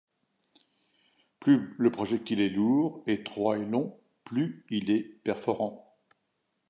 Plus 1.39 1.75
le 1.77 1.91
projectile 1.91 2.39
est 2.39 2.49
lourd, 2.49 3.03
étroit 3.05 3.59
et 3.59 3.65
long, 3.65 3.95
plus 4.23 4.65
il 4.71 4.89
est 4.89 5.03
perforant. 5.03 5.95